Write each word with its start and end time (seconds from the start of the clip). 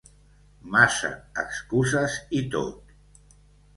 Massa 0.75 1.11
excuses 1.43 2.19
i 2.41 2.45
tot. 2.57 2.95